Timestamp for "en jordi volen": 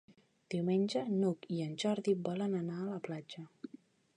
1.67-2.57